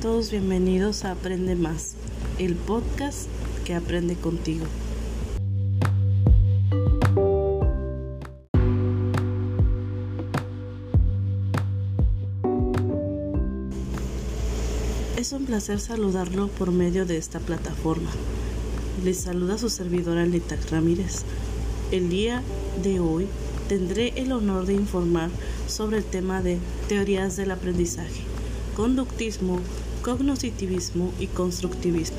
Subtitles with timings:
[0.00, 1.94] Todos bienvenidos a Aprende Más,
[2.38, 3.28] el podcast
[3.64, 4.64] que aprende contigo.
[15.16, 18.10] Es un placer saludarlo por medio de esta plataforma.
[19.02, 21.24] Les saluda su servidora Lita Ramírez.
[21.90, 22.44] El día
[22.84, 23.26] de hoy
[23.68, 25.30] tendré el honor de informar
[25.66, 28.27] sobre el tema de teorías del aprendizaje
[28.78, 29.58] conductismo,
[30.02, 32.18] cognitivismo y constructivismo.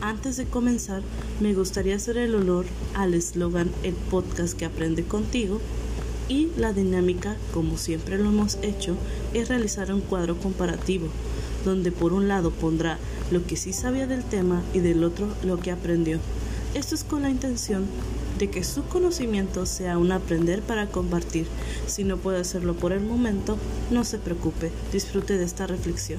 [0.00, 1.02] Antes de comenzar,
[1.40, 5.60] me gustaría hacer el honor al eslogan El podcast que aprende contigo
[6.28, 8.96] y la dinámica, como siempre lo hemos hecho,
[9.34, 11.06] es realizar un cuadro comparativo,
[11.64, 12.98] donde por un lado pondrá
[13.30, 16.18] lo que sí sabía del tema y del otro lo que aprendió.
[16.74, 17.86] Esto es con la intención
[18.42, 21.46] de que su conocimiento sea un aprender para compartir.
[21.86, 23.56] Si no puede hacerlo por el momento,
[23.92, 26.18] no se preocupe, disfrute de esta reflexión.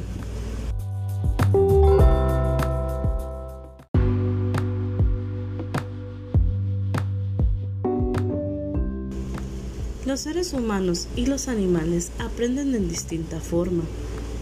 [10.05, 13.83] Los seres humanos y los animales aprenden en distinta forma.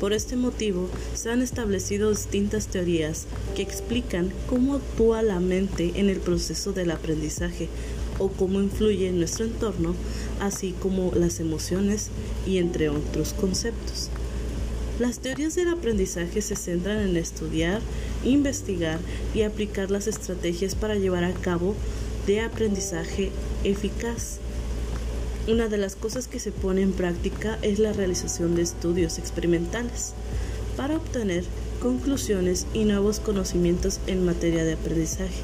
[0.02, 6.10] Por este motivo, se han establecido distintas teorías que explican cómo actúa la mente en
[6.10, 7.70] el proceso del aprendizaje
[8.18, 9.94] o cómo influye en nuestro entorno,
[10.40, 12.10] así como las emociones
[12.48, 14.10] y entre otros conceptos.
[15.00, 17.80] Las teorías del aprendizaje se centran en estudiar,
[18.26, 18.98] investigar
[19.36, 21.76] y aplicar las estrategias para llevar a cabo
[22.26, 23.30] de aprendizaje
[23.64, 24.40] eficaz.
[25.48, 30.14] Una de las cosas que se pone en práctica es la realización de estudios experimentales
[30.78, 31.44] para obtener
[31.82, 35.42] conclusiones y nuevos conocimientos en materia de aprendizaje.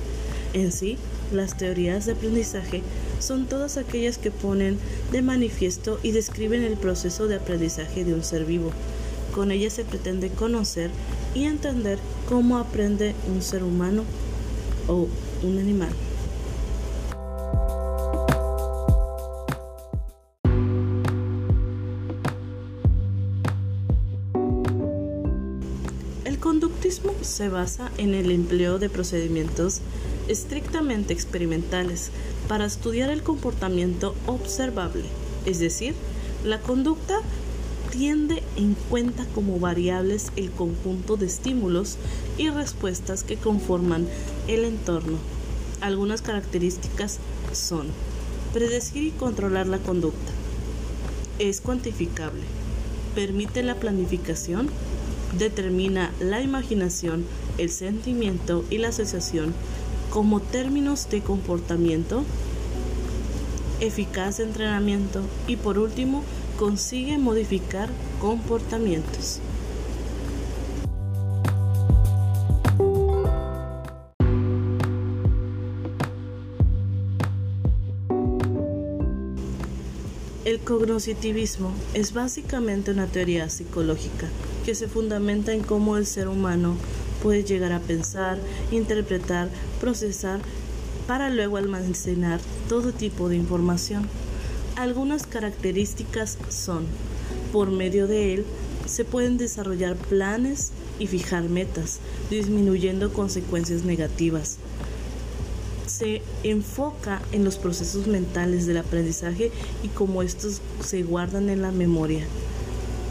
[0.53, 0.97] En sí,
[1.33, 2.83] las teorías de aprendizaje
[3.19, 4.77] son todas aquellas que ponen
[5.11, 8.69] de manifiesto y describen el proceso de aprendizaje de un ser vivo.
[9.33, 10.91] Con ellas se pretende conocer
[11.33, 11.97] y entender
[12.29, 14.03] cómo aprende un ser humano
[14.87, 15.07] o
[15.41, 15.89] un animal.
[26.37, 29.81] Conductismo se basa en el empleo de procedimientos
[30.27, 32.11] estrictamente experimentales
[32.47, 35.05] para estudiar el comportamiento observable,
[35.45, 35.93] es decir,
[36.43, 37.19] la conducta
[37.91, 41.97] tiende en cuenta como variables el conjunto de estímulos
[42.37, 44.07] y respuestas que conforman
[44.47, 45.17] el entorno.
[45.81, 47.19] Algunas características
[47.53, 47.87] son
[48.53, 50.31] predecir y controlar la conducta.
[51.39, 52.41] Es cuantificable.
[53.15, 54.69] Permite la planificación
[55.37, 57.25] determina la imaginación,
[57.57, 59.53] el sentimiento y la asociación
[60.09, 62.23] como términos de comportamiento,
[63.79, 66.23] eficaz entrenamiento y por último
[66.57, 67.89] consigue modificar
[68.19, 69.41] comportamientos.
[80.47, 84.29] El cognitivismo es básicamente una teoría psicológica
[84.65, 86.77] que se fundamenta en cómo el ser humano
[87.21, 88.39] puede llegar a pensar,
[88.71, 89.49] interpretar,
[89.81, 90.39] procesar
[91.05, 94.07] para luego almacenar todo tipo de información.
[94.77, 96.85] Algunas características son,
[97.51, 98.45] por medio de él,
[98.85, 104.59] se pueden desarrollar planes y fijar metas, disminuyendo consecuencias negativas
[105.97, 111.71] se enfoca en los procesos mentales del aprendizaje y cómo estos se guardan en la
[111.71, 112.23] memoria.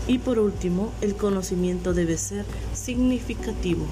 [0.06, 3.86] Y por último, el conocimiento debe ser significativo.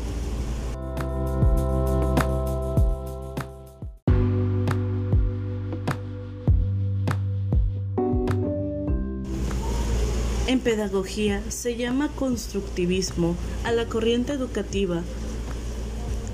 [10.46, 13.34] En pedagogía se llama constructivismo
[13.64, 15.02] a la corriente educativa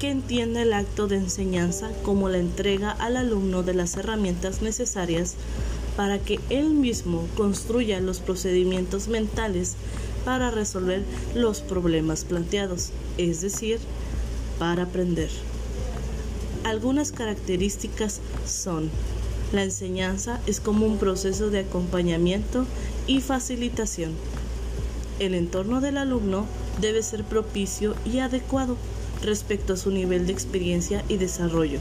[0.01, 5.35] que entienda el acto de enseñanza como la entrega al alumno de las herramientas necesarias
[5.95, 9.75] para que él mismo construya los procedimientos mentales
[10.25, 11.05] para resolver
[11.35, 13.79] los problemas planteados, es decir,
[14.59, 15.29] para aprender.
[16.65, 18.91] Algunas características son
[19.53, 22.67] la enseñanza es como un proceso de acompañamiento
[23.07, 24.13] y facilitación.
[25.19, 26.47] El entorno del alumno
[26.81, 28.77] debe ser propicio y adecuado
[29.23, 31.81] respecto a su nivel de experiencia y desarrollo.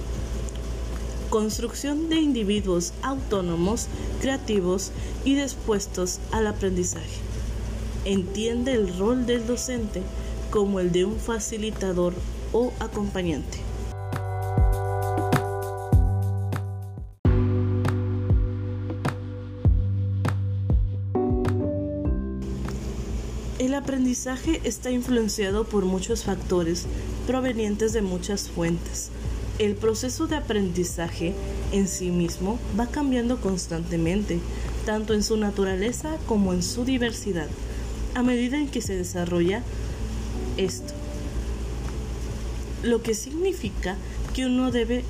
[1.30, 3.88] Construcción de individuos autónomos,
[4.22, 4.92] creativos
[5.26, 7.20] y dispuestos al aprendizaje.
[8.06, 10.02] Entiende el rol del docente
[10.50, 12.14] como el de un facilitador
[12.52, 13.60] o acompañante.
[23.90, 26.86] Aprendizaje está influenciado por muchos factores
[27.26, 29.10] provenientes de muchas fuentes.
[29.58, 31.34] El proceso de aprendizaje
[31.72, 34.42] en sí mismo va cambiando constantemente,
[34.86, 37.48] tanto en su naturaleza como en su diversidad,
[38.14, 39.64] a medida en que se desarrolla
[40.58, 40.94] esto.
[42.84, 43.96] Lo que significa
[44.36, 45.04] que uno debe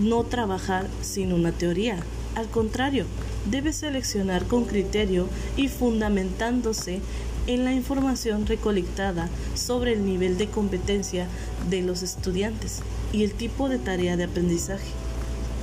[0.00, 2.02] no trabajar sin una teoría.
[2.34, 3.06] Al contrario,
[3.48, 7.00] debe seleccionar con criterio y fundamentándose
[7.46, 11.26] en la información recolectada sobre el nivel de competencia
[11.68, 12.80] de los estudiantes
[13.12, 14.88] y el tipo de tarea de aprendizaje.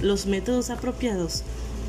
[0.02, 1.44] Los métodos apropiados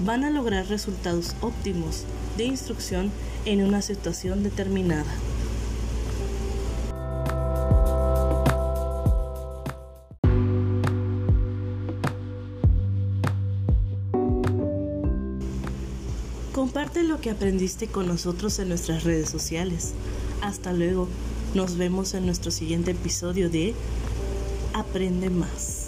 [0.04, 2.04] van a lograr resultados óptimos
[2.36, 3.10] de instrucción
[3.44, 5.12] en una situación determinada.
[16.72, 19.90] Comparte lo que aprendiste con nosotros en nuestras redes sociales.
[20.40, 21.08] Hasta luego.
[21.52, 23.74] Nos vemos en nuestro siguiente episodio de
[24.72, 25.79] Aprende más.